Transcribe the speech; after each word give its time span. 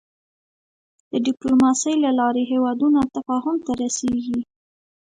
د 1.11 1.11
د 1.11 1.15
ډيپلوماسی 1.25 1.93
له 2.03 2.11
لارې 2.19 2.43
هېوادونه 2.51 2.99
تفاهم 3.15 3.57
ته 3.65 3.71
رسېږي. 3.81 4.39